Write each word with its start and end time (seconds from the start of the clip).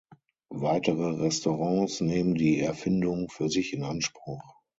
Weitere 0.55 1.19
Restaurants 1.21 2.01
nehmen 2.01 2.33
die 2.33 2.59
„Erfindung“ 2.59 3.29
für 3.29 3.49
sich 3.49 3.71
in 3.73 3.83
Anspruch. 3.83 4.41